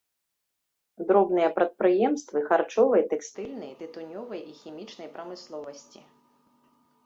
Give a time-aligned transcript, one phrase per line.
[1.09, 5.99] Дробныя прадпрыемствы харчовай, тэкстыльнай, тытунёвай і хімічнай прамысловасці.